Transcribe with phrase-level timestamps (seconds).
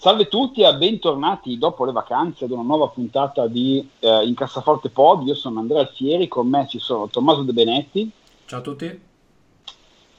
[0.00, 4.90] Salve a tutti e bentornati dopo le vacanze ad una nuova puntata di eh, Incassaforte
[4.90, 5.26] Pod.
[5.26, 8.08] Io sono Andrea Alfieri, con me ci sono Tommaso De Benetti.
[8.44, 9.00] Ciao a tutti.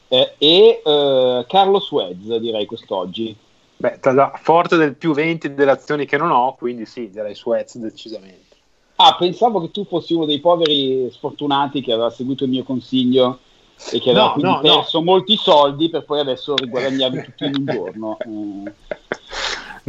[0.09, 3.33] Eh, e eh, Carlo Suez, direi quest'oggi.
[3.77, 7.77] Beh, tra, forte del più 20 delle azioni che non ho, quindi sì, direi Suez
[7.77, 8.57] decisamente.
[8.97, 13.39] Ah, pensavo che tu fossi uno dei poveri sfortunati che aveva seguito il mio consiglio
[13.93, 15.05] e che aveva no, quindi no, perso no.
[15.05, 18.17] molti soldi per poi adesso riguadagnarli tutti in un giorno.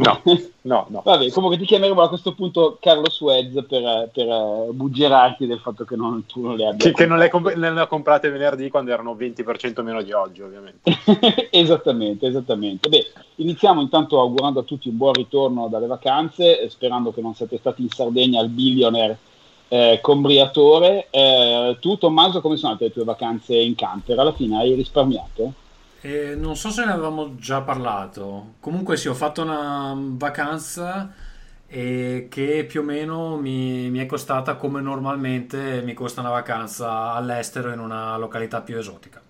[0.01, 0.09] Eh.
[0.21, 0.21] No,
[0.61, 1.01] no, no.
[1.03, 5.85] Vabbè, comunque ti chiameremo a questo punto Carlo Suez per, per uh, buggerarti del fatto
[5.85, 6.85] che non, tu non le abbia.
[6.85, 10.41] Che, che non, le comp- le ho comprate venerdì quando erano 20% meno di oggi,
[10.41, 10.91] ovviamente.
[11.51, 12.89] esattamente, esattamente.
[12.89, 17.57] Beh, iniziamo intanto augurando a tutti un buon ritorno dalle vacanze, sperando che non siate
[17.57, 19.17] stati in Sardegna al billionaire
[19.67, 21.07] eh, combriatore.
[21.09, 24.19] Eh, tu, Tommaso, come sono andate le tue vacanze in camper?
[24.19, 25.53] Alla fine hai risparmiato?
[26.03, 28.53] Eh, non so se ne avevamo già parlato.
[28.59, 31.13] Comunque sì, ho fatto una vacanza
[31.67, 37.11] eh, che più o meno mi, mi, è costata come normalmente mi costa una vacanza
[37.11, 39.21] all'estero in una località più esotica.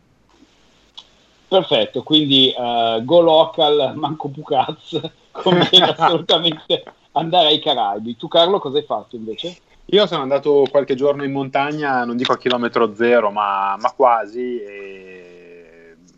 [1.50, 4.98] Perfetto, quindi uh, go local, manco Pucaz,
[5.32, 8.16] conviene assolutamente andare ai Caraibi.
[8.16, 9.58] Tu Carlo cosa hai fatto invece?
[9.88, 14.62] Io sono andato qualche giorno in montagna, non dico a chilometro zero, ma, ma quasi.
[14.62, 15.31] E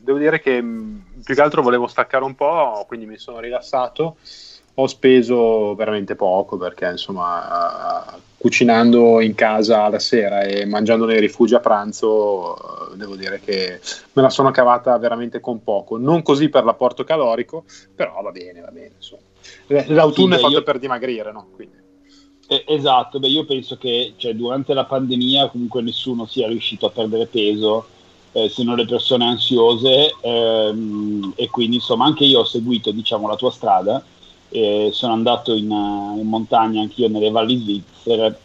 [0.04, 4.18] devo dire che più che altro volevo staccare un po', quindi mi sono rilassato.
[4.76, 8.06] Ho speso veramente poco perché insomma
[8.38, 13.80] cucinando in casa la sera e mangiando nei rifugi a pranzo devo dire che
[14.14, 15.98] me la sono cavata veramente con poco.
[15.98, 17.66] Non così per l'apporto calorico,
[17.96, 18.94] però va bene, va bene.
[18.96, 19.22] Insomma.
[19.94, 20.64] L'autunno sì, è fatto io...
[20.64, 21.48] per dimagrire, no?
[21.56, 21.82] Quindi.
[22.48, 26.92] Eh, esatto, beh, io penso che cioè, durante la pandemia comunque nessuno sia riuscito a
[26.92, 27.88] perdere peso
[28.34, 33.36] eh, non le persone ansiose ehm, e quindi insomma anche io ho seguito diciamo, la
[33.36, 34.04] tua strada
[34.50, 38.40] eh, sono andato in, in, montagna anch'io nelle valli svizzere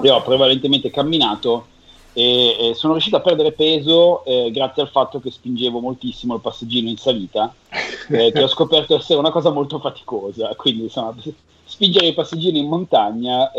[0.00, 1.66] e ho prevalentemente camminato
[2.12, 6.40] e, e sono riuscito a perdere peso eh, grazie al fatto che spingevo moltissimo il
[6.40, 7.54] passeggino in salita
[8.08, 11.14] eh, che ho scoperto essere una cosa molto faticosa quindi insomma
[11.64, 13.50] spingere i passeggini in montagna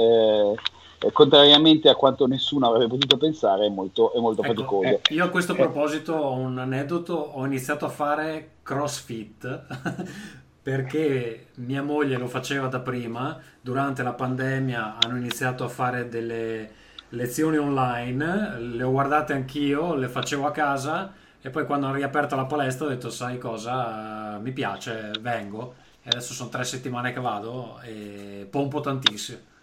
[0.99, 4.87] eh, eh, contrariamente a quanto nessuno avrebbe potuto pensare è molto, è molto ecco, faticoso.
[4.87, 9.65] eh, io a questo proposito ho un aneddoto ho iniziato a fare crossfit
[10.61, 13.39] perché mia moglie lo faceva da prima.
[13.61, 16.71] Durante la pandemia hanno iniziato a fare delle
[17.09, 22.35] lezioni online le ho guardate anch'io le facevo a casa e poi quando hanno riaperto
[22.35, 24.37] la palestra ho detto sai cosa?
[24.39, 25.75] Mi piace vengo.
[26.03, 29.55] E adesso sono tre settimane che vado e pompo tantissimo.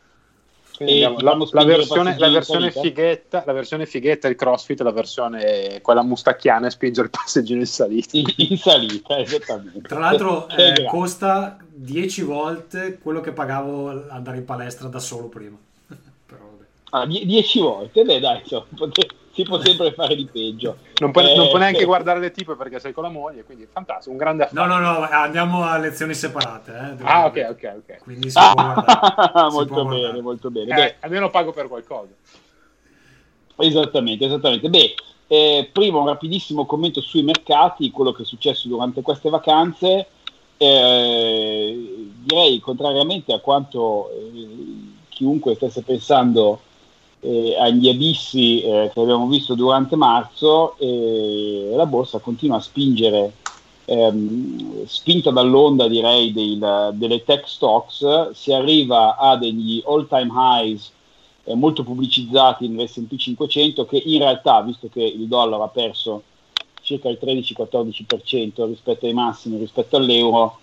[0.79, 6.67] La, la, versione, la, versione fighetta, la versione fighetta il crossfit, la versione quella mustacchiana
[6.67, 8.19] e spingere il passeggino in salita.
[8.37, 9.89] In salita, esattamente.
[9.89, 15.57] Tra l'altro eh, costa 10 volte quello che pagavo andare in palestra da solo prima.
[16.95, 18.05] Ah, 10 volte?
[18.05, 18.67] Beh dai, insomma,
[19.35, 20.77] si può sempre fare di peggio.
[20.99, 21.85] Non puoi, eh, non puoi neanche eh.
[21.85, 24.67] guardare le tipe perché sei con la moglie, quindi è fantastico, un grande affare.
[24.67, 26.97] No, no, no, andiamo a lezioni separate.
[27.01, 27.99] Eh, ah, ok, ok, ok.
[28.03, 28.93] Quindi si può guardare.
[29.51, 30.23] Si molto può bene, guardare.
[30.23, 30.73] molto bene.
[30.73, 32.13] Eh, Beh, almeno pago per qualcosa.
[33.57, 34.69] Esattamente, esattamente.
[34.69, 34.95] Beh,
[35.27, 40.07] eh, prima un rapidissimo commento sui mercati, quello che è successo durante queste vacanze.
[40.57, 44.49] Eh, direi, contrariamente a quanto eh,
[45.09, 46.61] chiunque stesse pensando
[47.25, 53.33] eh, agli abissi eh, che abbiamo visto durante marzo e la borsa continua a spingere,
[53.87, 60.93] ehm, spinta dall'onda direi del, delle tech stocks, si arriva a degli all time highs
[61.45, 66.23] eh, molto pubblicizzati nell'S&P 500 che in realtà, visto che il dollaro ha perso
[66.83, 70.59] circa il 13-14% rispetto ai massimi, rispetto all'euro,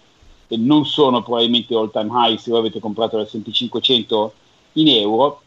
[0.50, 4.34] non sono probabilmente all time high se voi avete comprato l'S&P 500
[4.74, 5.42] in euro,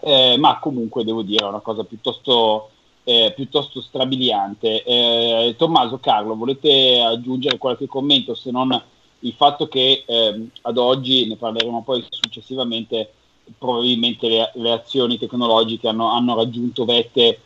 [0.00, 2.70] eh, ma comunque devo dire è una cosa piuttosto,
[3.04, 4.82] eh, piuttosto strabiliante.
[4.82, 8.82] Eh, Tommaso, Carlo, volete aggiungere qualche commento se non
[9.24, 13.12] il fatto che ehm, ad oggi, ne parleremo poi successivamente,
[13.58, 17.40] probabilmente le, le azioni tecnologiche hanno, hanno, raggiunto vette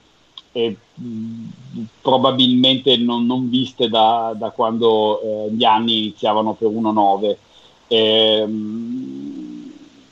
[0.52, 1.48] eh, mh,
[2.00, 7.36] probabilmente non, non, viste da, da quando eh, gli anni iniziavano per 1,9.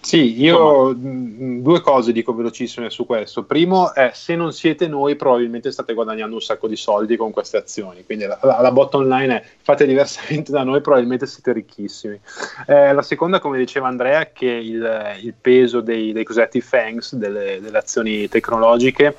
[0.06, 1.61] Sì, io Insomma.
[1.62, 3.43] due cose dico velocissime su questo.
[3.43, 7.56] Primo è se non siete noi probabilmente state guadagnando un sacco di soldi con queste
[7.56, 12.20] azioni, quindi la, la, la bottom line è fate diversamente da noi probabilmente siete ricchissimi.
[12.69, 17.17] Eh, la seconda, come diceva Andrea, è che il, il peso dei, dei cosiddetti FANGs,
[17.17, 19.17] delle, delle azioni tecnologiche,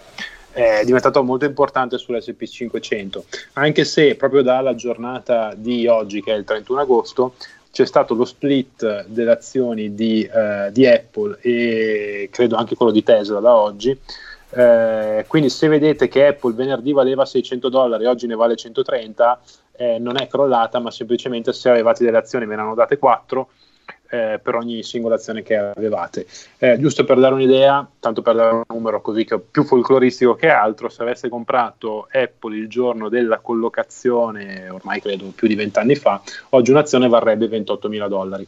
[0.54, 3.20] è diventato molto importante sull'SP500,
[3.54, 7.36] anche se proprio dalla giornata di oggi, che è il 31 agosto,
[7.78, 13.04] c'è stato lo split delle azioni di, eh, di, Apple e credo anche quello di
[13.04, 13.96] Tesla da oggi.
[14.50, 19.40] Eh, quindi se vedete che Apple venerdì valeva 600 dollari, oggi ne vale 130,
[19.74, 23.48] eh, non è crollata, ma semplicemente se avevate delle azioni ve ne hanno date 4
[24.10, 26.26] eh, per ogni singola azione che avevate.
[26.58, 30.50] Eh, giusto per dare un'idea, tanto per dare un numero così che più folcloristico che
[30.50, 36.22] altro, se avesse comprato Apple il giorno della collocazione, ormai credo più di vent'anni fa,
[36.50, 38.48] oggi un'azione varrebbe 28 mila dollari.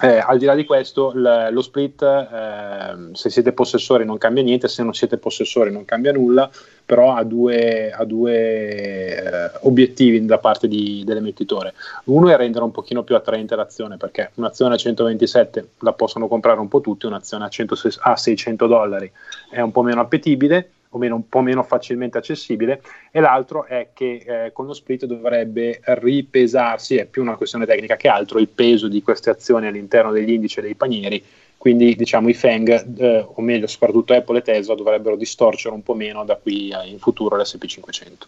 [0.00, 4.44] Eh, al di là di questo, l- lo split, eh, se siete possessori non cambia
[4.44, 6.48] niente, se non siete possessori non cambia nulla,
[6.86, 11.74] però ha due, ha due eh, obiettivi da parte di, dell'emettitore.
[12.04, 16.60] Uno è rendere un pochino più attraente l'azione, perché un'azione a 127 la possono comprare
[16.60, 19.10] un po' tutti, un'azione a, 100, a 600 dollari
[19.50, 23.90] è un po' meno appetibile o meno, un po' meno facilmente accessibile, e l'altro è
[23.92, 28.48] che eh, con lo split dovrebbe ripesarsi, è più una questione tecnica che altro, il
[28.48, 31.22] peso di queste azioni all'interno degli indici e dei panieri,
[31.58, 35.94] quindi diciamo i FANG, eh, o meglio soprattutto Apple e Tesla, dovrebbero distorcere un po'
[35.94, 38.26] meno da qui in futuro l'SP500.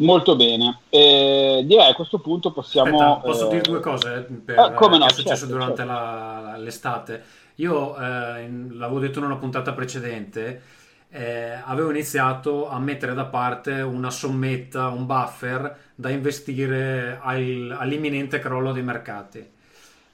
[0.00, 3.00] Molto bene, eh, direi a questo punto possiamo...
[3.00, 5.92] Aspetta, posso dire due cose per, ah, come no, che è successo certo, durante certo.
[5.92, 7.22] La, l'estate?
[7.60, 10.62] Io eh, l'avevo detto in una puntata precedente,
[11.10, 18.38] eh, avevo iniziato a mettere da parte una sommetta, un buffer da investire al, all'imminente
[18.38, 19.58] crollo dei mercati.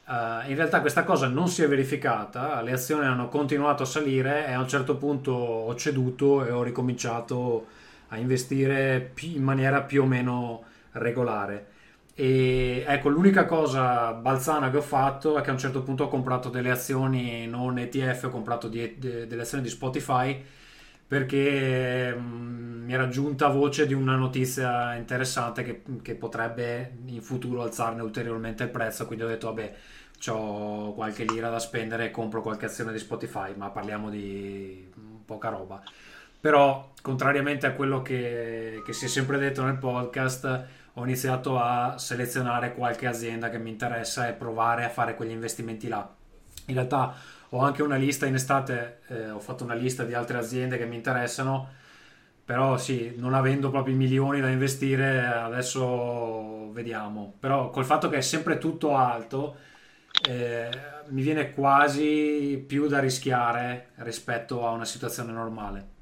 [0.06, 4.46] Uh, in realtà questa cosa non si è verificata, le azioni hanno continuato a salire
[4.46, 7.66] e a un certo punto ho ceduto e ho ricominciato
[8.08, 10.62] a investire in maniera più o meno
[10.92, 11.74] regolare.
[12.18, 16.08] E ecco, l'unica cosa balzana che ho fatto è che a un certo punto ho
[16.08, 20.42] comprato delle azioni non ETF, ho comprato di, de, delle azioni di Spotify
[21.06, 27.20] perché mh, mm, mi era giunta voce di una notizia interessante che, che, potrebbe in
[27.20, 29.74] futuro alzarne ulteriormente il prezzo, quindi ho detto vabbè,
[30.28, 34.90] ho qualche lira da spendere e compro qualche azione di Spotify, ma parliamo di
[35.24, 35.82] poca roba.
[36.40, 40.66] Però, contrariamente a quello che, che si è sempre detto nel podcast,
[40.98, 45.88] ho iniziato a selezionare qualche azienda che mi interessa e provare a fare quegli investimenti
[45.88, 46.08] là.
[46.66, 47.14] In realtà
[47.50, 50.86] ho anche una lista in estate, eh, ho fatto una lista di altre aziende che
[50.86, 51.68] mi interessano,
[52.44, 57.34] però sì, non avendo proprio i milioni da investire, adesso vediamo.
[57.40, 59.56] Però col fatto che è sempre tutto alto,
[60.26, 60.70] eh,
[61.08, 65.95] mi viene quasi più da rischiare rispetto a una situazione normale.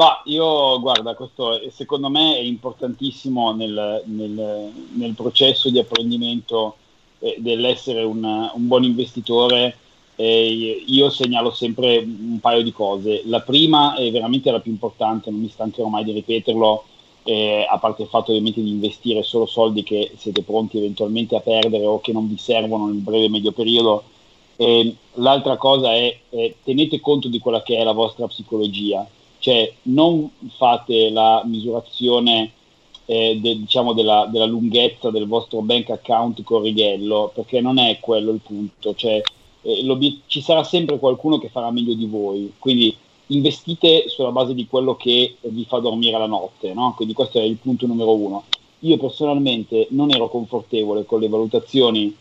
[0.00, 6.76] Bah, io guarda, questo secondo me è importantissimo nel, nel, nel processo di apprendimento
[7.18, 9.76] eh, dell'essere un, un, buon investitore.
[10.16, 13.24] Eh, io segnalo sempre un paio di cose.
[13.26, 16.84] La prima è veramente la più importante, non mi stancherò mai di ripeterlo,
[17.24, 21.40] eh, a parte il fatto ovviamente di investire solo soldi che siete pronti eventualmente a
[21.40, 24.04] perdere o che non vi servono nel breve e medio periodo.
[25.16, 26.18] l'altra cosa è
[26.64, 29.06] tenete conto di quella che è la vostra psicologia
[29.40, 32.52] cioè non fate la misurazione
[33.06, 37.98] eh, de, diciamo della, della, lunghezza del vostro bank account con righello, perché non è
[37.98, 39.20] quello il punto, cioè,
[39.62, 44.66] eh, ci sarà sempre qualcuno che farà meglio di voi, quindi investite sulla base di
[44.66, 46.94] quello che vi fa dormire la notte, no?
[46.94, 48.44] quindi questo è il punto numero uno.
[48.80, 52.14] Io personalmente non ero confortevole con le valutazioni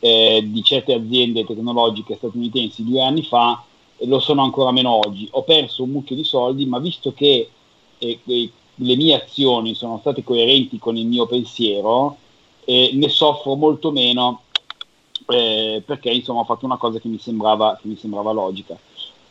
[0.00, 3.64] eh, di certe aziende tecnologiche statunitensi due anni fa,
[4.04, 5.28] lo sono ancora meno oggi.
[5.32, 7.48] Ho perso un mucchio di soldi, ma visto che
[7.98, 12.16] eh, le mie azioni sono state coerenti con il mio pensiero,
[12.64, 14.42] eh, ne soffro molto meno
[15.28, 18.76] eh, perché insomma ho fatto una cosa che mi sembrava, che mi sembrava logica.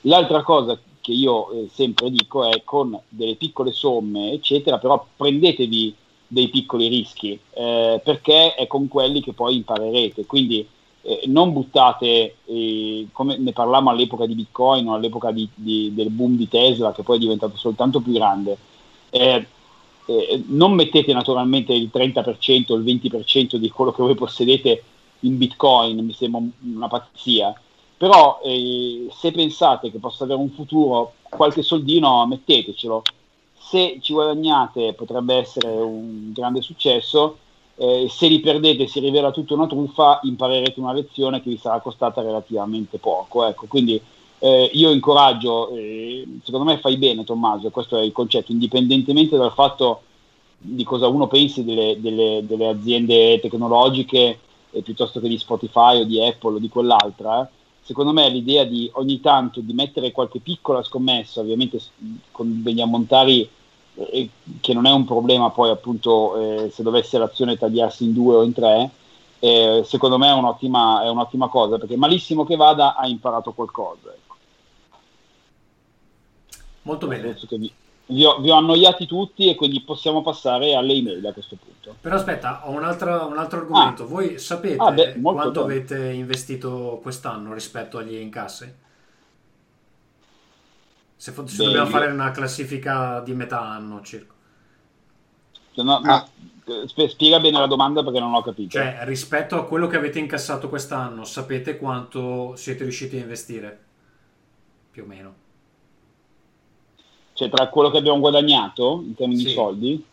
[0.01, 5.95] L'altra cosa che io eh, sempre dico è con delle piccole somme, eccetera, però prendetevi
[6.27, 10.25] dei piccoli rischi eh, perché è con quelli che poi imparerete.
[10.25, 10.65] Quindi
[11.01, 16.09] eh, non buttate, eh, come ne parlavamo all'epoca di Bitcoin o all'epoca di, di, del
[16.09, 18.57] boom di Tesla, che poi è diventato soltanto più grande,
[19.09, 19.45] eh,
[20.05, 24.83] eh non mettete naturalmente il 30% o il 20% di quello che voi possedete
[25.21, 27.53] in Bitcoin, mi sembra una pazzia,
[27.97, 33.03] però eh, se pensate che possa avere un futuro, qualche soldino mettetecelo.
[33.53, 37.37] Se ci guadagnate potrebbe essere un grande successo,
[37.75, 41.79] eh, se li perdete si rivela tutta una truffa, imparerete una lezione che vi sarà
[41.79, 43.45] costata relativamente poco.
[43.45, 44.01] Ecco, quindi
[44.39, 49.53] eh, io incoraggio, eh, secondo me fai bene Tommaso, questo è il concetto, indipendentemente dal
[49.53, 50.01] fatto
[50.57, 54.39] di cosa uno pensi delle, delle, delle aziende tecnologiche
[54.71, 57.49] eh, piuttosto che di Spotify o di Apple o di quell'altra,
[57.81, 61.79] secondo me l'idea di ogni tanto di mettere qualche piccola scommessa, ovviamente
[62.31, 63.47] con degli ammontari
[64.09, 64.29] eh,
[64.59, 68.43] che non è un problema poi appunto eh, se dovesse l'azione tagliarsi in due o
[68.43, 68.89] in tre,
[69.39, 74.09] eh, secondo me è un'ottima, è un'ottima, cosa perché malissimo che vada ha imparato qualcosa.
[74.09, 74.35] Ecco.
[76.83, 77.35] Molto bene.
[77.49, 77.73] Vi,
[78.07, 81.95] vi, ho, vi, ho, annoiati tutti e quindi possiamo passare alle email a questo punto.
[81.99, 84.03] Però aspetta, ho un altro, un altro argomento.
[84.03, 84.07] Ah.
[84.07, 85.73] Voi sapete ah, beh, quanto bene.
[85.79, 88.89] avete investito quest'anno rispetto agli incassi?
[91.21, 94.33] Se, se beh, dobbiamo fare una classifica di metà anno circa.
[95.75, 96.27] No, ah.
[96.65, 98.71] no, spiega bene la domanda perché non ho capito.
[98.71, 103.79] Cioè, rispetto a quello che avete incassato quest'anno, sapete quanto siete riusciti a investire?
[104.89, 105.33] Più o meno.
[107.33, 109.47] Cioè, tra quello che abbiamo guadagnato in termini sì.
[109.49, 110.05] di soldi?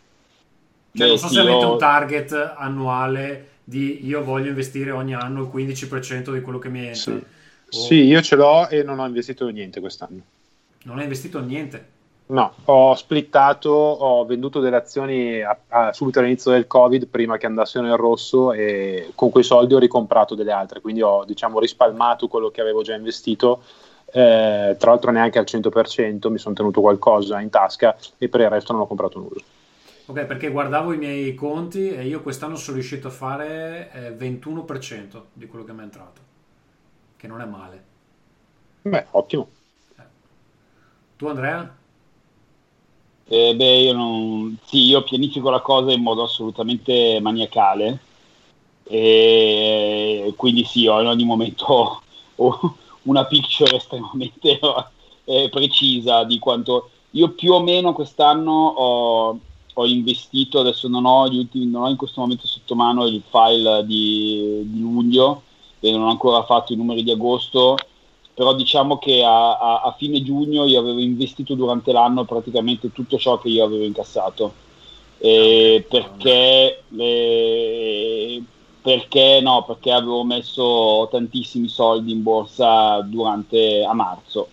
[0.93, 1.73] Cioè, Beh, non so sì, se avete io...
[1.73, 6.81] un target annuale di io voglio investire ogni anno il 15% di quello che mi
[6.81, 6.97] entra.
[6.99, 7.11] Sì.
[7.12, 7.25] O...
[7.71, 10.37] sì, io ce l'ho e non ho investito niente quest'anno.
[10.85, 11.97] Non hai investito niente?
[12.28, 17.47] No, ho splittato, ho venduto delle azioni a, a, subito all'inizio del Covid prima che
[17.47, 22.28] andassero nel rosso e con quei soldi ho ricomprato delle altre, quindi ho diciamo rispalmato
[22.28, 23.62] quello che avevo già investito,
[24.12, 28.50] eh, tra l'altro neanche al 100%, mi sono tenuto qualcosa in tasca e per il
[28.50, 29.40] resto non ho comprato nulla.
[30.04, 35.20] Ok, perché guardavo i miei conti e io quest'anno sono riuscito a fare eh, 21%
[35.32, 36.20] di quello che mi è entrato,
[37.16, 37.85] che non è male.
[38.82, 39.49] Beh, ottimo.
[41.18, 41.25] Eh.
[41.25, 41.76] Tu Andrea?
[43.26, 44.56] Eh, beh, io non...
[44.64, 48.00] Sì, io pianifico la cosa in modo assolutamente maniacale
[48.84, 52.00] e quindi sì, ho in ogni momento
[52.37, 54.58] ho una picture estremamente
[55.25, 56.90] eh, precisa di quanto...
[57.12, 59.38] Io più o meno quest'anno ho,
[59.75, 63.84] ho investito, adesso non ho, ultimi, non ho, in questo momento sotto mano il file
[63.87, 65.42] di, di luglio
[65.80, 67.76] e non ho ancora fatto i numeri di agosto,
[68.38, 73.18] però diciamo che a, a, a, fine giugno io avevo investito durante l'anno praticamente tutto
[73.18, 74.52] ciò che io avevo incassato.
[75.18, 78.42] Eh, perché, eh,
[78.80, 79.64] perché no?
[79.64, 84.47] Perché avevo messo tantissimi soldi in borsa durante a marzo.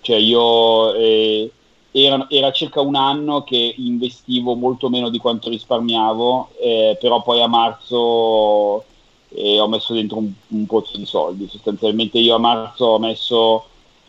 [0.00, 1.50] Cioè io eh,
[1.90, 7.42] era, era, circa un anno che investivo molto meno di quanto risparmiavo, eh, però poi
[7.42, 8.84] a marzo
[9.34, 11.48] e ho messo dentro un, un pozzo di soldi.
[11.48, 13.64] Sostanzialmente io a marzo ho messo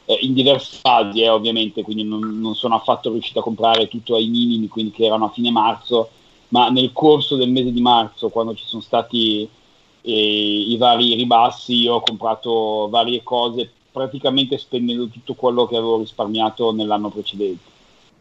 [0.05, 4.15] eh, in diversi fasi, eh, ovviamente, quindi non, non, sono affatto riuscito a comprare tutto
[4.15, 6.09] ai minimi, quindi che erano a fine marzo,
[6.49, 9.47] ma nel corso del mese di marzo, quando ci sono stati
[10.01, 10.11] eh,
[10.67, 16.73] i vari ribassi, io ho comprato varie cose praticamente spendendo tutto quello che avevo risparmiato
[16.73, 17.71] nell'anno precedente.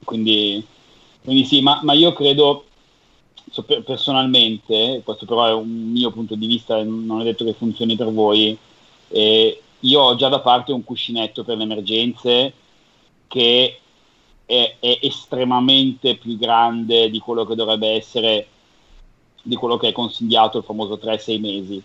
[0.04, 0.64] Quindi,
[1.24, 2.64] quindi sì, ma, ma io credo
[3.60, 8.10] personalmente, questo però è un mio punto di vista, non è detto che funzioni per
[8.10, 8.56] voi,
[9.08, 12.52] eh, io ho già da parte un cuscinetto per le emergenze
[13.28, 13.78] che
[14.46, 18.46] è, è, estremamente più grande di quello che dovrebbe essere,
[19.42, 21.82] di quello che è consigliato il famoso 3-6 mesi.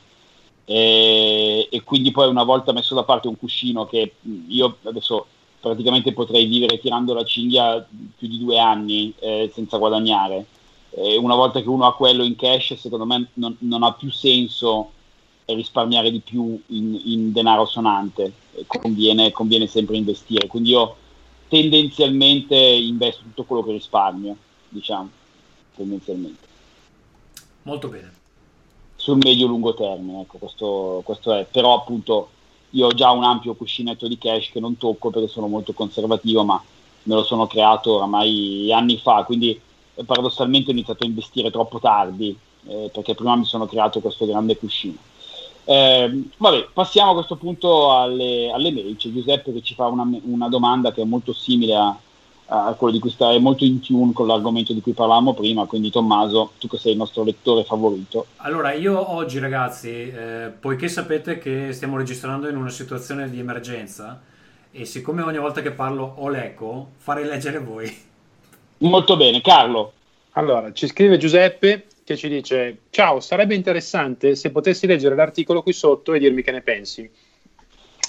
[0.64, 4.16] E, e, quindi poi una volta messo da parte un cuscino che
[4.48, 5.26] io adesso
[5.60, 7.86] praticamente potrei vivere tirando la cinghia
[8.18, 10.46] più di due anni eh, senza guadagnare
[11.00, 14.12] eh, una volta che uno ha quello in cash, secondo me non, non ha più
[14.12, 14.92] senso
[15.46, 18.34] risparmiare di più in, in denaro sonante,
[18.66, 20.48] conviene, conviene, sempre investire.
[20.48, 20.96] Quindi io
[21.48, 24.36] tendenzialmente investo tutto quello che risparmio,
[24.70, 25.10] diciamo,
[25.76, 26.46] tendenzialmente.
[27.62, 28.14] Molto bene.
[28.96, 31.46] Sul medio-lungo termine, ecco, questo, questo è.
[31.46, 32.30] Però appunto
[32.72, 36.44] io ho già un ampio cuscinetto di cash che non tocco perché sono molto conservativo,
[36.44, 36.62] ma
[37.04, 39.62] me lo sono creato oramai anni fa, quindi
[40.06, 42.38] paradossalmente ho iniziato a investire troppo tardi,
[42.68, 44.98] eh, perché prima mi sono creato questo grande cuscino.
[45.66, 48.96] Eh, vabbè, passiamo a questo punto alle, alle mail.
[48.96, 51.98] C'è Giuseppe che ci fa una, una domanda che è molto simile a,
[52.46, 55.90] a quello di cui sta, molto in tune con l'argomento di cui parlavamo prima, quindi
[55.90, 58.28] Tommaso, tu che sei il nostro lettore favorito.
[58.38, 64.22] Allora, io oggi ragazzi, eh, poiché sapete che stiamo registrando in una situazione di emergenza,
[64.72, 68.07] e siccome ogni volta che parlo ho l'eco, farei leggere voi.
[68.80, 69.94] Molto bene, Carlo.
[70.34, 75.74] Allora, ci scrive Giuseppe che ci dice: Ciao, sarebbe interessante se potessi leggere l'articolo qui
[75.74, 77.10] sotto e dirmi che ne pensi.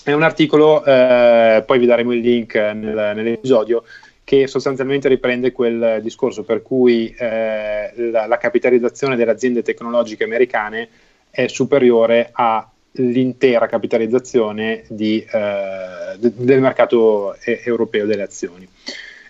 [0.04, 3.84] È un articolo, eh, poi vi daremo il link nel, nell'episodio,
[4.24, 10.88] che sostanzialmente riprende quel discorso per cui eh, la, la, capitalizzazione delle aziende tecnologiche americane
[11.30, 18.68] è superiore all'intera capitalizzazione di, eh, de, del mercato europeo delle azioni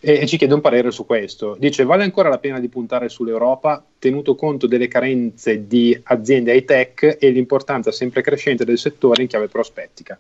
[0.00, 1.56] e, e, ci chiede un parere su questo.
[1.58, 6.64] Dice: Vale ancora la pena di puntare sull'Europa, tenuto conto delle carenze di aziende high
[6.64, 10.18] tech e l'importanza sempre crescente del settore in chiave prospettica.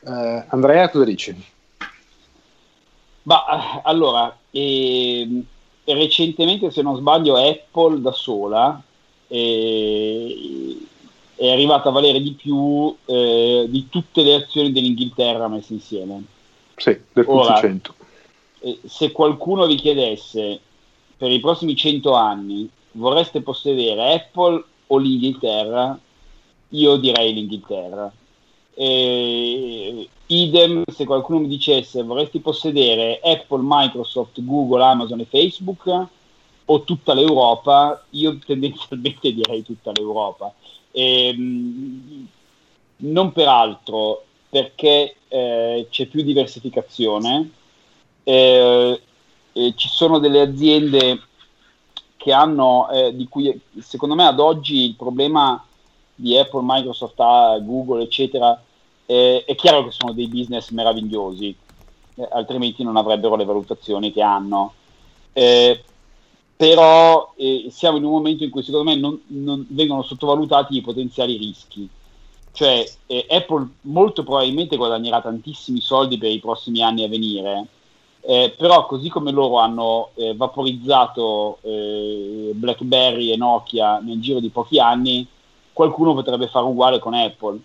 [0.00, 1.34] Uh, Andrea, cosa dici?
[3.22, 5.42] Bah, allora, eh,
[5.84, 8.82] recentemente, se non sbaglio, Apple da sola
[9.28, 10.78] eh,
[11.34, 16.24] è arrivata a valere di più eh, di tutte le azioni dell'Inghilterra messe insieme.
[16.76, 17.94] Sì, del Ora, 100
[18.84, 20.60] se qualcuno vi chiedesse
[21.16, 25.98] per i prossimi 100 anni vorreste possedere Apple o l'Inghilterra,
[26.70, 28.12] io direi l'Inghilterra.
[28.74, 36.06] E, idem se qualcuno mi dicesse vorresti possedere Apple, Microsoft, Google, Amazon e Facebook
[36.64, 40.52] o tutta l'Europa, io tendenzialmente direi tutta l'Europa.
[40.90, 41.34] E,
[42.96, 47.50] non peraltro perché eh, c'è più diversificazione,
[48.24, 49.00] eh,
[49.52, 51.20] eh, ci sono delle aziende
[52.16, 55.64] che hanno, eh, di cui secondo me ad oggi il problema
[56.14, 57.16] di Apple, Microsoft,
[57.62, 58.60] Google, eccetera,
[59.06, 61.54] eh, è chiaro che sono dei business meravigliosi,
[62.16, 64.74] eh, altrimenti non avrebbero le valutazioni che hanno.
[65.32, 65.82] Eh,
[66.56, 67.32] però
[67.70, 71.88] siamo in un momento in cui secondo me non, non vengono sottovalutati i potenziali rischi
[72.52, 77.66] cioè eh, Apple molto probabilmente guadagnerà tantissimi soldi per i prossimi anni a venire,
[78.22, 84.50] eh, però così come loro hanno eh, vaporizzato eh, BlackBerry e Nokia nel giro di
[84.50, 85.26] pochi anni,
[85.72, 87.58] qualcuno potrebbe fare uguale con Apple.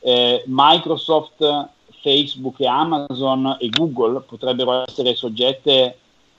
[0.00, 1.68] Eh, Microsoft,
[2.00, 5.98] Facebook e Amazon e Google potrebbero essere soggette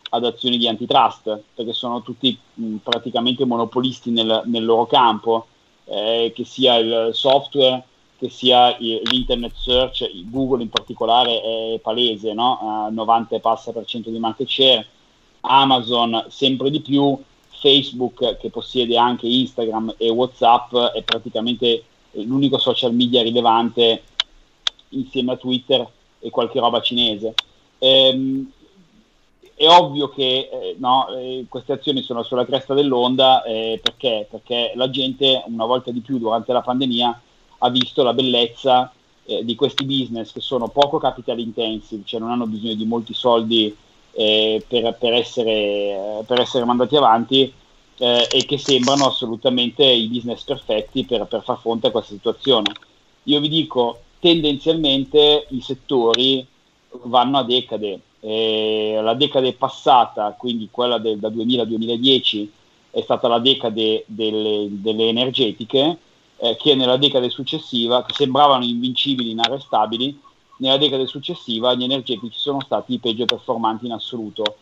[0.09, 5.47] ad azioni di antitrust, perché sono tutti mh, praticamente monopolisti nel, nel loro campo,
[5.83, 7.83] eh, che sia il software
[8.17, 12.87] che sia l'internet search, Google in particolare è palese, no?
[12.89, 14.85] uh, 90 e passa per cento di market share,
[15.41, 17.17] Amazon sempre di più,
[17.59, 24.03] Facebook che possiede anche Instagram e Whatsapp è praticamente l'unico social media rilevante
[24.89, 25.87] insieme a Twitter
[26.19, 27.33] e qualche roba cinese.
[27.79, 28.51] Ehm,
[29.55, 34.27] è ovvio che eh, no, eh, queste azioni sono sulla cresta dell'onda eh, perché?
[34.29, 37.21] perché la gente una volta di più durante la pandemia
[37.59, 38.91] ha visto la bellezza
[39.25, 43.13] eh, di questi business che sono poco capital intensive, cioè non hanno bisogno di molti
[43.13, 43.75] soldi
[44.11, 47.51] eh, per, per, essere, per, essere, mandati avanti
[47.97, 52.71] eh, e che sembrano assolutamente i business perfetti per, per far fronte a questa situazione.
[53.23, 56.45] Io vi dico, tendenzialmente i settori
[57.03, 57.99] vanno a decade.
[58.19, 62.51] Eh, la decade passata, quindi quella del, da 2000 al 2010,
[62.91, 65.97] è stata la decade delle, delle energetiche,
[66.37, 70.19] eh, che nella decade successiva, che sembravano invincibili, inarrestabili,
[70.57, 74.57] nella decade successiva gli energetici sono stati i peggio performanti in assoluto.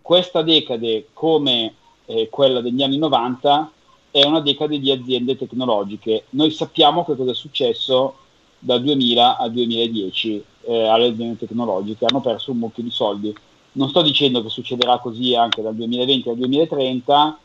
[0.00, 1.74] Questa decade, come
[2.06, 3.70] eh, quella degli anni 90,
[4.10, 6.26] è una decade di aziende tecnologiche.
[6.30, 8.16] Noi sappiamo che cosa è successo
[8.58, 13.34] dal 2000 al 2010 eh, alle aziende tecnologiche, hanno perso un mucchio di soldi.
[13.72, 17.38] Non sto dicendo che succederà così anche dal 2020 al 2030,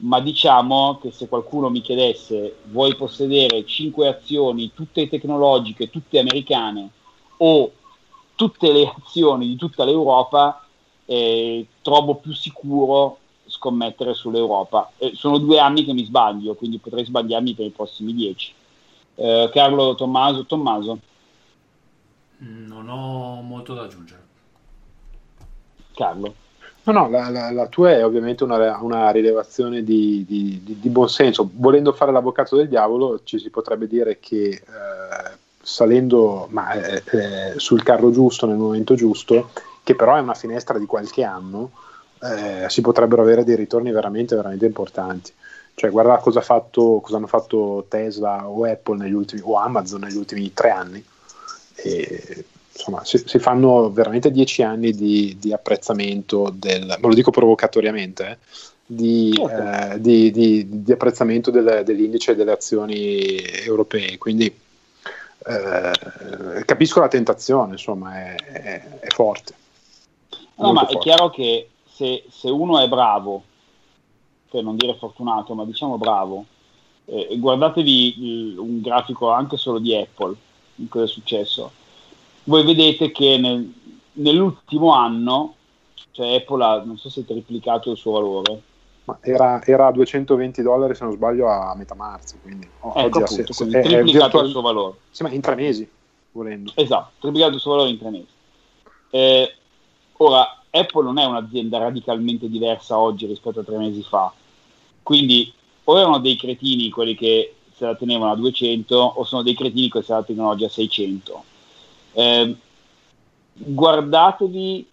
[0.00, 6.90] ma diciamo che se qualcuno mi chiedesse vuoi possedere 5 azioni, tutte tecnologiche, tutte americane
[7.38, 7.72] o
[8.34, 10.64] tutte le azioni di tutta l'Europa,
[11.04, 14.92] eh, trovo più sicuro scommettere sull'Europa.
[14.96, 18.52] Eh, sono due anni che mi sbaglio, quindi potrei sbagliarmi per i prossimi dieci.
[19.16, 20.98] Eh, Carlo Tommaso, Tommaso.
[22.38, 24.26] Non ho molto da aggiungere.
[25.92, 26.34] Carlo.
[26.90, 30.88] No, no, la, la, la, tua è ovviamente una, una rilevazione di, di, di, di,
[30.88, 31.48] buon senso.
[31.54, 37.58] Volendo fare l'avvocato del diavolo, ci si potrebbe dire che eh, salendo ma, eh, eh,
[37.58, 39.50] sul carro giusto nel momento giusto,
[39.84, 41.70] che però è una finestra di qualche anno,
[42.22, 45.32] eh, si potrebbero avere dei ritorni veramente, veramente importanti.
[45.74, 50.52] Cioè, guarda cosa, fatto, cosa hanno fatto Tesla o Apple ultimi, o Amazon negli ultimi
[50.52, 51.04] tre anni.
[51.76, 52.44] E
[52.80, 58.30] insomma, si, si, fanno veramente dieci anni di, di, apprezzamento del, me lo dico provocatoriamente,
[58.30, 58.38] eh,
[58.86, 59.94] di, certo.
[59.94, 64.18] eh, di, di, apprezzamento del, dell'indice delle azioni europee.
[64.18, 69.54] Quindi eh, capisco la tentazione, insomma, è, è, è forte.
[70.56, 70.94] No, ma forte.
[70.94, 73.42] è chiaro che se, se, uno è bravo,
[74.50, 76.46] per non dire fortunato, ma diciamo bravo,
[77.04, 80.34] eh, guardatevi il, un grafico anche solo di Apple,
[80.88, 81.72] cosa è successo
[82.44, 83.72] voi vedete che nel,
[84.14, 85.54] nell'ultimo anno,
[86.12, 88.62] cioè Apple ha, non so se è triplicato il suo valore.
[89.04, 93.18] Ma era, era a 220 dollari se non sbaglio a metà marzo, quindi oh, ecco
[93.18, 94.44] oggi appunto, quindi è, triplicato è virtual...
[94.44, 94.96] il suo valore.
[95.10, 95.88] Sì, ma in tre mesi,
[96.32, 96.72] volendo.
[96.74, 98.26] Esatto, triplicato il suo valore in tre mesi.
[99.10, 99.54] Eh,
[100.18, 104.32] ora, Apple non è un'azienda radicalmente diversa oggi rispetto a tre mesi fa,
[105.02, 105.52] quindi
[105.84, 109.90] o erano dei cretini quelli che se la tenevano a 200 o sono dei cretini
[109.90, 111.44] che se la tengono oggi a 600.
[112.12, 112.56] Eh,
[113.52, 114.86] guardatevi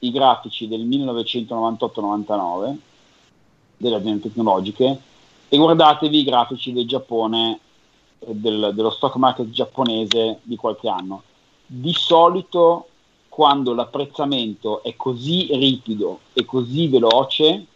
[0.00, 2.76] i grafici del 1998-99
[3.76, 5.00] delle aziende tecnologiche
[5.48, 7.58] e guardatevi i grafici del Giappone,
[8.18, 11.22] eh, del, dello stock market giapponese di qualche anno.
[11.66, 12.86] Di solito
[13.28, 17.66] quando l'apprezzamento è così ripido e così veloce,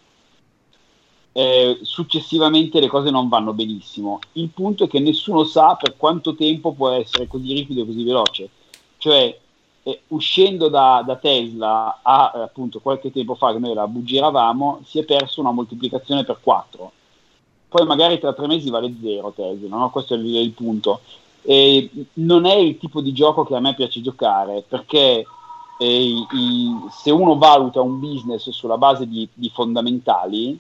[1.33, 4.21] eh, successivamente le cose non vanno benissimo.
[4.33, 8.05] Il punto è che nessuno sa per quanto tempo può essere così ripido e così
[8.05, 8.51] veloce.
[9.05, 9.39] Cioè,
[9.83, 14.81] eh, uscendo da, da, Tesla a eh, appunto qualche tempo fa che noi la bugiravamo,
[14.87, 16.93] si è perso una moltiplicazione per 4.
[17.69, 19.91] Poi magari tra tre mesi vale 0 Tesla, no?
[19.91, 21.01] questo è il, il punto.
[21.43, 25.27] E non è il tipo di gioco che a me piace giocare perché
[25.79, 30.59] eh, i, se uno valuta un business sulla base di, di, fondamentali,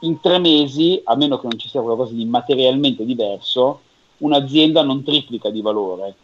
[0.00, 3.82] in tre mesi, a meno che non ci sia qualcosa di materialmente diverso,
[4.16, 6.16] un'azienda non triplica di valore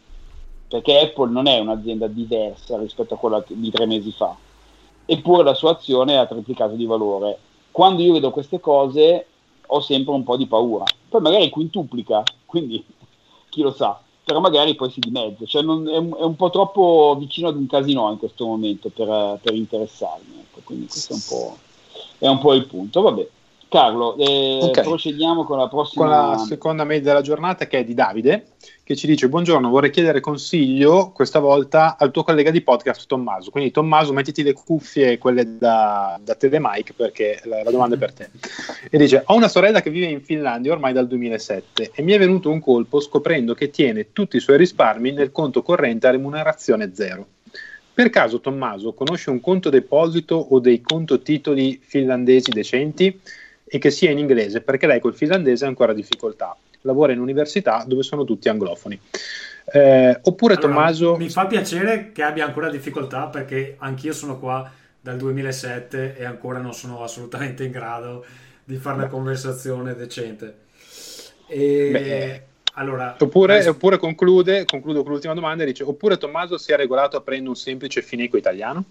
[0.67, 4.35] perché Apple non è un'azienda diversa rispetto a quella di tre mesi fa,
[5.05, 7.37] eppure la sua azione ha triplicato di valore.
[7.71, 9.25] Quando io vedo queste cose
[9.67, 12.83] ho sempre un po' di paura, poi magari quintuplica, quindi
[13.49, 16.49] chi lo sa, però magari poi si dimezza, cioè non, è, un, è, un, po'
[16.49, 21.15] troppo vicino ad un casino in questo momento per, per interessarmi, ecco, quindi questo è
[21.15, 21.53] un,
[22.17, 23.01] è un po' il punto.
[23.01, 23.29] Vabbè,
[23.67, 24.83] Carlo, eh, okay.
[24.83, 26.05] procediamo con la prossima.
[26.05, 28.45] Con la seconda mail della giornata che è di Davide,
[28.83, 33.49] che ci dice: Buongiorno, vorrei chiedere consiglio questa volta al tuo collega di podcast Tommaso.
[33.49, 38.13] Quindi, Tommaso, mettiti le cuffie, quelle da, da Telemike, perché la, la domanda è per
[38.13, 38.29] te.
[38.89, 42.19] E dice: Ho una sorella che vive in Finlandia ormai dal 2007 e mi è
[42.19, 46.91] venuto un colpo scoprendo che tiene tutti i suoi risparmi nel conto corrente a remunerazione
[46.93, 47.27] zero.
[47.95, 53.19] Per caso Tommaso conosce un conto deposito o dei conto titoli finlandesi decenti?
[53.65, 56.55] E che sia in inglese, perché lei col finlandese ha ancora difficoltà.
[56.81, 58.99] Lavora in università dove sono tutti anglofoni.
[59.65, 61.17] Eh, oppure allora, Tommaso...
[61.17, 66.59] Mi fa piacere che abbia ancora difficoltà perché anch'io sono qua dal 2007 e ancora
[66.59, 68.23] non sono assolutamente in grado
[68.63, 70.55] di fare una conversazione decente.
[71.47, 71.89] E...
[71.91, 72.43] Beh,
[72.77, 73.69] allora, oppure, adesso...
[73.71, 77.55] oppure conclude, concludo con l'ultima domanda e dice, oppure Tommaso si è regolato aprendo un
[77.55, 78.83] semplice fineco italiano?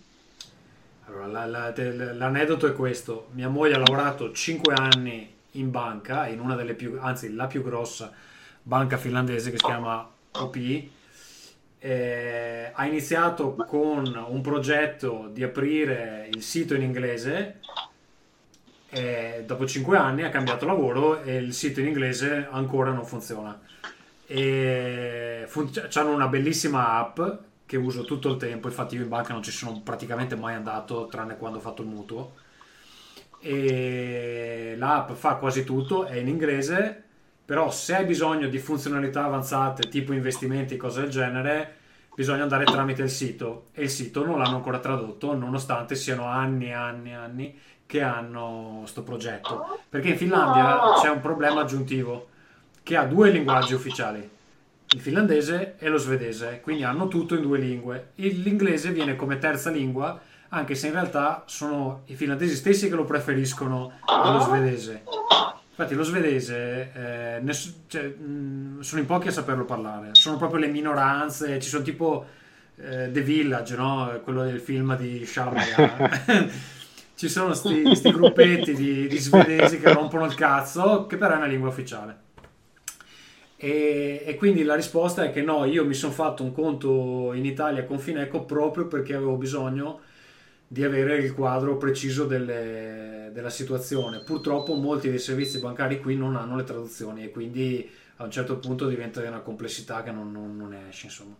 [1.06, 6.40] Allora, la, la, l'aneddoto è questo: mia moglie ha lavorato 5 anni in banca, in
[6.40, 8.12] una delle più, anzi, la più grossa
[8.62, 10.56] banca finlandese che si chiama OP.
[11.78, 17.60] Eh, ha iniziato con un progetto di aprire il sito in inglese.
[18.88, 23.60] E dopo 5 anni ha cambiato lavoro e il sito in inglese ancora non funziona.
[24.26, 27.20] Fun- hanno una bellissima app
[27.74, 31.06] che uso tutto il tempo, infatti io in banca non ci sono praticamente mai andato
[31.06, 32.34] tranne quando ho fatto il mutuo.
[33.40, 37.02] E l'app fa quasi tutto, è in inglese,
[37.44, 41.76] però se hai bisogno di funzionalità avanzate tipo investimenti, cose del genere,
[42.14, 43.66] bisogna andare tramite il sito.
[43.72, 48.02] E il sito non l'hanno ancora tradotto nonostante siano anni e anni e anni che
[48.02, 49.80] hanno questo progetto.
[49.88, 52.28] Perché in Finlandia c'è un problema aggiuntivo
[52.84, 54.30] che ha due linguaggi ufficiali
[54.94, 58.12] il finlandese e lo svedese, quindi hanno tutto in due lingue.
[58.14, 63.04] L'inglese viene come terza lingua, anche se in realtà sono i finlandesi stessi che lo
[63.04, 65.02] preferiscono allo svedese.
[65.70, 70.60] Infatti lo svedese eh, ness- cioè, mh, sono in pochi a saperlo parlare, sono proprio
[70.60, 72.26] le minoranze, ci sono tipo
[72.76, 74.20] eh, The Village, no?
[74.22, 76.50] quello del film di Shalmayan.
[77.16, 81.46] ci sono questi gruppetti di, di svedesi che rompono il cazzo, che però è una
[81.46, 82.23] lingua ufficiale.
[83.64, 87.46] E, e, quindi la risposta è che no, io mi sono fatto un conto in
[87.46, 90.00] Italia con Fineco proprio perché avevo bisogno
[90.68, 94.18] di avere il quadro preciso delle, della situazione.
[94.18, 98.58] Purtroppo molti dei servizi bancari qui non hanno le traduzioni e quindi a un certo
[98.58, 101.06] punto diventa una complessità che non, non, non esce.
[101.06, 101.34] Insomma.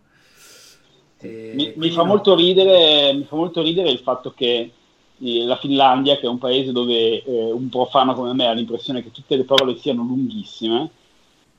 [1.21, 2.35] Mi, mi, fa no.
[2.35, 4.71] ridere, mi, fa molto ridere, il fatto che
[5.19, 9.03] eh, la Finlandia, che è un paese dove eh, un profano come me ha l'impressione
[9.03, 10.91] che tutte le parole siano lunghissime,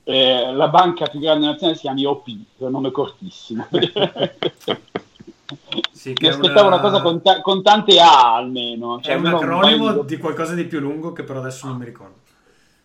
[0.08, 3.66] eh, la banca più grande nazionale si chiama OP, è un nome cortissimo.
[5.90, 6.76] sì, Mi aspettavo una...
[6.76, 9.00] una cosa con, ta- con, tante A almeno.
[9.00, 12.14] Cioè, è un acronimo di qualcosa di più lungo che però adesso non mi ricordo.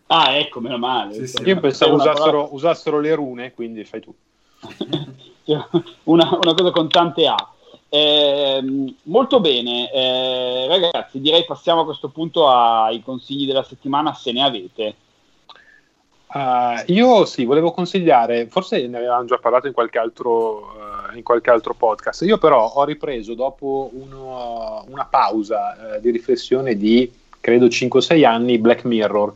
[0.08, 1.14] Ah, ecco, meno male.
[1.14, 1.42] Sì, sì.
[1.44, 2.48] Io pensavo usassero, parola...
[2.50, 4.12] usassero, le rune, quindi fai tu.
[6.04, 7.52] una, una cosa con tante A.
[7.88, 14.32] Eh, molto bene, eh, ragazzi, direi passiamo a questo punto ai consigli della settimana se
[14.32, 14.96] ne avete.
[16.34, 20.72] Uh, io sì, volevo consigliare, forse ne avevamo già parlato in qualche altro,
[21.12, 26.10] uh, in qualche altro podcast, io però ho ripreso dopo uno, una pausa uh, di
[26.10, 29.34] riflessione di credo 5-6 anni Black Mirror.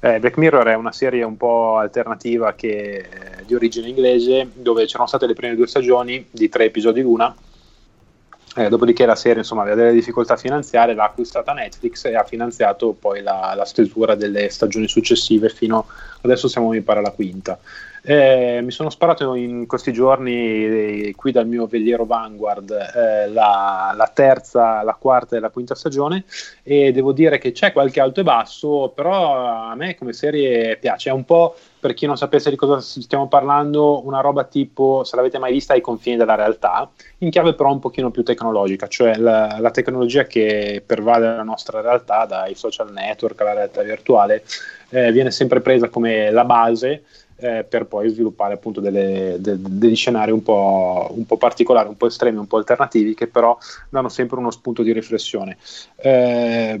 [0.00, 3.06] Eh, Black Mirror è una serie un po' alternativa che,
[3.46, 7.34] di origine inglese dove c'erano state le prime due stagioni di tre episodi l'una
[8.54, 12.92] eh, dopodiché la serie insomma, aveva delle difficoltà finanziarie, l'ha acquistata Netflix e ha finanziato
[12.98, 15.86] poi la, la stesura delle stagioni successive fino
[16.22, 17.58] adesso siamo mi pare alla quinta.
[18.06, 23.94] Eh, mi sono sparato in questi giorni eh, qui dal mio veliero Vanguard eh, la,
[23.96, 26.24] la, terza, la quarta e la quinta stagione.
[26.62, 31.08] E devo dire che c'è qualche alto e basso, però a me come serie piace,
[31.08, 35.16] è un po' per chi non sapesse di cosa stiamo parlando, una roba tipo, se
[35.16, 39.16] l'avete mai vista, ai confini della realtà, in chiave però un pochino più tecnologica, cioè
[39.16, 44.44] la, la tecnologia che pervade la nostra realtà, dai social network alla realtà virtuale,
[44.90, 47.02] eh, viene sempre presa come la base
[47.36, 51.96] eh, per poi sviluppare appunto delle, de, degli scenari un po', un po', particolari, un
[51.96, 53.56] po' estremi, un po' alternativi che però
[53.88, 55.56] danno sempre uno spunto di riflessione.
[55.96, 56.80] Eh,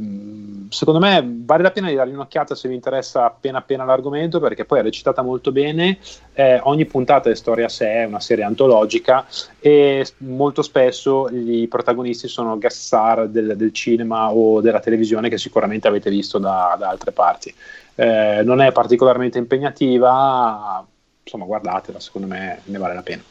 [0.68, 4.64] secondo me vale la pena di dargli un'occhiata se vi interessa appena appena l'argomento perché
[4.64, 5.98] poi è recitata molto bene,
[6.34, 9.26] eh, ogni puntata è storia a sé, è una serie antologica
[9.66, 15.38] e molto spesso i protagonisti sono guest star del, del cinema o della televisione che
[15.38, 17.54] sicuramente avete visto da, da altre parti
[17.94, 20.86] eh, non è particolarmente impegnativa,
[21.22, 23.22] insomma guardatela, secondo me ne vale la pena.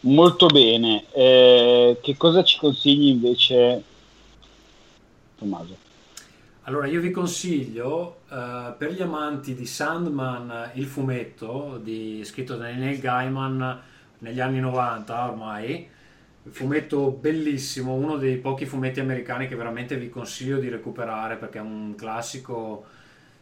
[0.00, 3.82] Molto bene, eh, che cosa ci consigli invece
[5.36, 5.76] Tommaso?
[6.62, 12.70] Allora io vi consiglio uh, per gli amanti di Sandman il fumetto di, scritto da
[12.70, 13.80] Neil Gaiman
[14.18, 15.88] negli anni 90 ormai,
[16.50, 21.62] fumetto bellissimo, uno dei pochi fumetti americani che veramente vi consiglio di recuperare perché è
[21.62, 22.84] un classico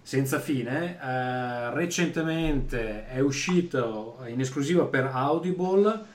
[0.02, 0.98] senza fine.
[1.00, 6.14] Eh, recentemente è uscito in esclusiva per Audible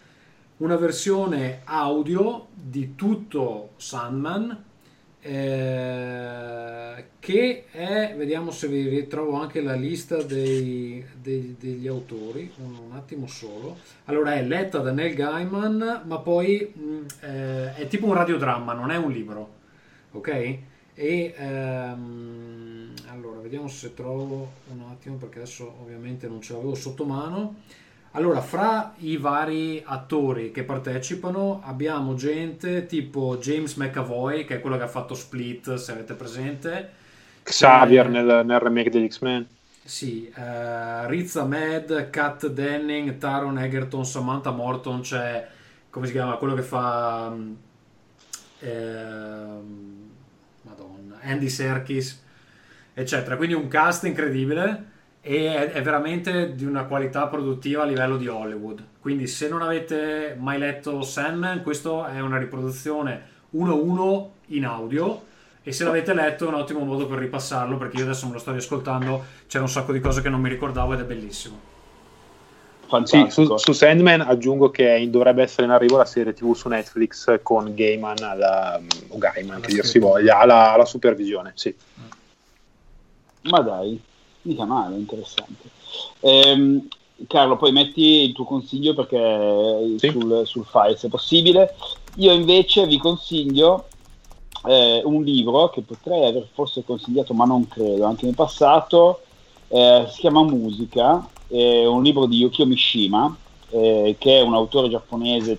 [0.58, 4.70] una versione audio di tutto Sandman
[5.22, 12.76] eh, che è, vediamo se vi ritrovo anche la lista dei, dei, degli autori, un,
[12.88, 13.78] un, attimo solo.
[14.06, 18.74] Allora è letta da Neil Gaiman, ma poi mh, mm, eh, è tipo un radiodramma,
[18.74, 19.54] non è un libro,
[20.12, 20.58] ok?
[20.94, 27.06] E ehm, allora vediamo se trovo un attimo perché adesso ovviamente non ce l'avevo sotto
[27.06, 27.56] mano.
[28.14, 34.76] Allora, fra i vari attori che partecipano abbiamo gente tipo James McAvoy, che è quello
[34.76, 36.90] che ha fatto Split, se avete presente.
[37.44, 39.48] Xavier cioè, nel, nel, remake degli X-Men.
[39.84, 45.48] Sì, uh, Riz Ahmed, Kat Denning, Taron Egerton, Samantha Morton, c'è,
[45.90, 47.34] come si chiama, quello che fa...
[48.60, 49.46] Eh,
[50.64, 52.22] Madonna, Andy Serkis,
[52.94, 53.38] eccetera.
[53.38, 54.91] Quindi un cast incredibile
[55.22, 58.84] e è, veramente di una qualità produttiva a livello di Hollywood.
[59.00, 65.30] Quindi se non avete mai letto Sandman, questa è una riproduzione 1-1 in audio
[65.64, 68.40] e se l'avete letto è un ottimo modo per ripassarlo perché io adesso me lo
[68.40, 71.70] sto riascoltando, c'era un sacco di cose che non mi ricordavo ed è bellissimo.
[73.04, 77.40] Sì, su, su, Sandman aggiungo che dovrebbe essere in arrivo la serie TV su Netflix
[77.42, 81.54] con Gaiman alla, o Gaiman, che dir si voglia, alla, alla supervisione.
[81.56, 81.74] Sì.
[83.44, 84.02] Ma dai,
[84.44, 85.70] Mica male, interessante.
[86.22, 86.88] Ehm,
[87.28, 90.10] Carlo, poi metti il tuo consiglio perché sì.
[90.10, 91.76] sul, sul, file se possibile.
[92.16, 93.86] Io invece vi consiglio
[94.66, 99.22] eh, un libro che potrei aver forse consigliato, ma non credo, anche nel passato.
[99.68, 103.34] Eh, si chiama Musica, è un libro di Yukio Mishima,
[103.70, 105.58] eh, che è un autore giapponese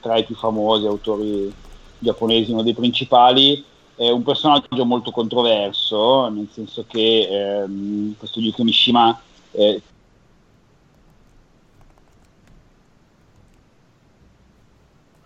[0.00, 1.52] tra i più famosi autori
[1.98, 3.62] giapponesi, uno dei principali,
[4.00, 9.82] è un personaggio molto controverso, nel senso che ehm, questo Yuki Mishima eh,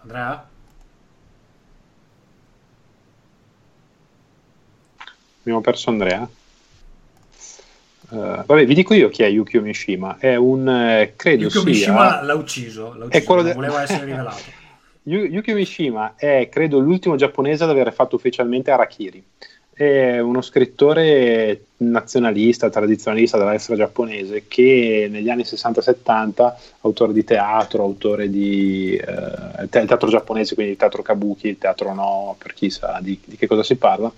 [0.01, 0.49] Andrea?
[5.43, 6.29] Abbiamo perso Andrea.
[8.09, 10.19] Uh, vabbè, vi dico io chi è Yukio Mishima.
[10.19, 11.71] È un eh, credo Yukio sia...
[11.71, 13.53] Mishima l'ha ucciso, l'ha ucciso è quello de...
[13.55, 14.63] voleva essere rivelato.
[15.07, 19.23] Yuki Mishima è credo l'ultimo giapponese ad aver fatto ufficialmente Harakiri.
[19.71, 27.83] È uno scrittore nazionalista, tradizionalista della destra giapponese che negli anni 60-70, autore di teatro,
[27.83, 32.99] autore di eh, teatro giapponese, quindi il teatro kabuki, il teatro no, per chi sa
[33.03, 34.11] di, di che cosa si parla,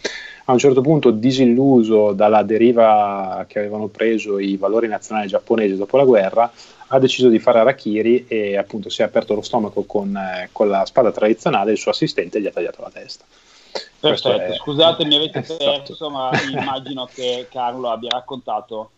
[0.45, 5.97] a un certo punto disilluso dalla deriva che avevano preso i valori nazionali giapponesi dopo
[5.97, 6.53] la guerra,
[6.89, 10.69] ha deciso di fare Arakiri e appunto si è aperto lo stomaco con, eh, con
[10.69, 13.25] la spada tradizionale e il suo assistente gli ha tagliato la testa.
[13.99, 18.91] Perfetto, è, scusate mi avete perso, ma immagino che Carlo abbia raccontato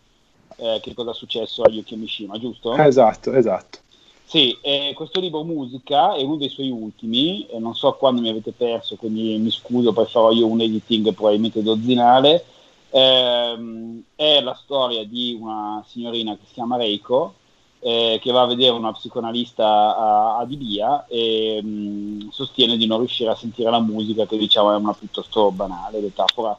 [0.57, 2.75] eh, che cosa è successo a Yuki Mishima, giusto?
[2.75, 3.79] Esatto, esatto.
[4.25, 8.29] Sì, eh, questo libro Musica è uno dei suoi ultimi, eh, non so quando mi
[8.29, 12.45] avete perso, quindi mi scuso, poi farò io un editing probabilmente dozzinale.
[12.91, 17.33] Eh, è la storia di una signorina che si chiama Reiko,
[17.79, 22.99] eh, che va a vedere una psicoanalista a, a Dilia e mh, sostiene di non
[22.99, 26.57] riuscire a sentire la musica, che diciamo è una piuttosto banale metafora,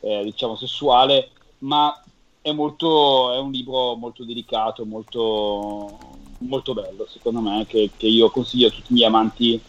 [0.00, 2.02] eh, diciamo sessuale, ma
[2.40, 5.98] è, molto, è un libro molto delicato, molto,
[6.38, 9.60] molto bello secondo me, che, che, io consiglio a tutti i miei amanti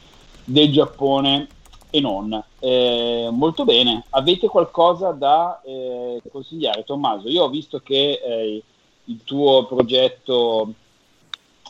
[0.45, 1.47] del Giappone
[1.89, 2.41] e non.
[2.59, 7.27] Eh, molto bene, avete qualcosa da eh, consigliare Tommaso?
[7.27, 8.63] Io ho visto che eh,
[9.05, 10.73] il tuo progetto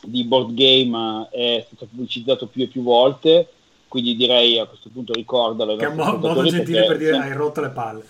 [0.06, 3.48] di board game è stato pubblicizzato più e più volte,
[3.88, 5.76] quindi direi a questo punto ricordalo.
[5.76, 8.04] Che è un modo gentile per dire hai rotto le palle.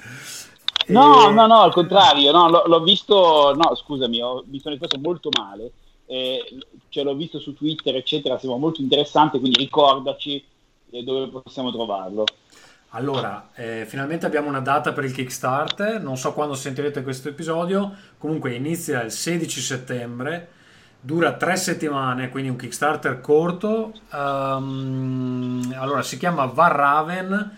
[0.88, 1.33] No, e...
[1.33, 5.30] no, no, al contrario, no, l'ho, l'ho, visto, no, scusami, ho, mi sono espresso molto
[5.37, 5.72] male,
[6.07, 10.44] eh, cioè l'ho visto su Twitter, eccetera, sembra molto interessante, quindi ricordaci
[10.90, 12.24] eh, dove possiamo trovarlo.
[12.90, 17.92] Allora, eh, finalmente abbiamo una data per il Kickstarter, non so quando sentirete questo episodio,
[18.18, 20.48] comunque inizia il 16 settembre,
[21.04, 23.92] dura tre settimane, quindi un Kickstarter corto.
[24.10, 27.56] Um, allora, si chiama Varraven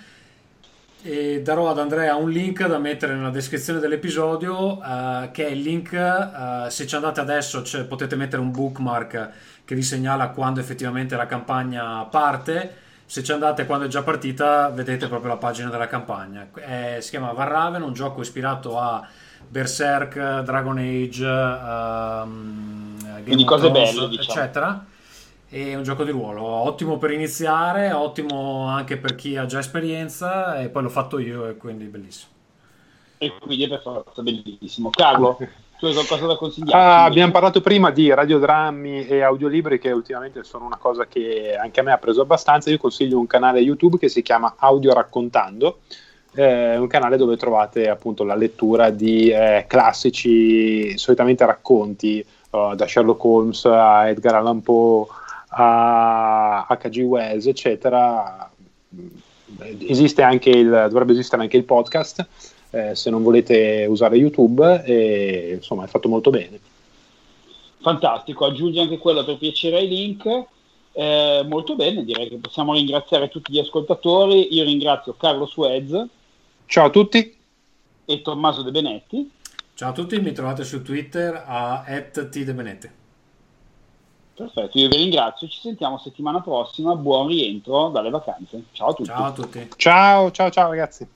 [1.02, 5.61] e darò ad Andrea un link da mettere nella descrizione dell'episodio uh, che è il
[5.61, 9.30] link uh, se ci andate adesso potete mettere un bookmark
[9.64, 14.68] che vi segnala quando effettivamente la campagna parte se ci andate quando è già partita
[14.70, 19.06] vedete proprio la pagina della campagna è, si chiama Varraven un gioco ispirato a
[19.48, 24.28] Berserk, Dragon Age um, Game quindi cose Thrones, belle diciamo.
[24.28, 24.87] eccetera
[25.48, 30.61] è un gioco di ruolo ottimo per iniziare, ottimo anche per chi ha già esperienza
[30.61, 32.32] e poi l'ho fatto io e quindi bellissimo.
[33.18, 34.90] E quindi è per forza bellissimo.
[34.90, 35.38] Carlo,
[35.78, 36.82] tu hai qualcosa da consigliare?
[36.82, 41.80] Ah, abbiamo parlato prima di radiodrammi e audiolibri che ultimamente sono una cosa che anche
[41.80, 42.70] a me ha preso abbastanza.
[42.70, 45.78] Io consiglio un canale YouTube che si chiama Audio Raccontando.
[46.37, 52.87] Eh, un canale dove trovate appunto la lettura di eh, classici, solitamente racconti, uh, da
[52.87, 55.07] Sherlock Holmes a Edgar Allan Poe
[55.49, 58.51] a HG Wells, eccetera.
[59.79, 62.27] Esiste anche il, dovrebbe esistere anche il podcast
[62.70, 66.61] eh, se non volete usare YouTube e insomma è fatto molto bene.
[67.81, 70.44] Fantastico, aggiungi anche quello per piacere ai link.
[70.92, 74.55] Eh, molto bene, direi che possiamo ringraziare tutti gli ascoltatori.
[74.55, 76.07] Io ringrazio Carlo Suez.
[76.66, 77.38] Ciao a tutti.
[78.05, 79.31] E Tommaso De Benetti.
[79.74, 82.90] Ciao a tutti, mi trovate su Twitter a @tdebenetti.
[84.35, 88.64] Perfetto, io vi ringrazio, ci sentiamo settimana prossima, buon rientro dalle vacanze.
[88.72, 89.09] Ciao a tutti.
[89.09, 89.68] Ciao a tutti.
[89.76, 91.07] Ciao, ciao, ciao ragazzi.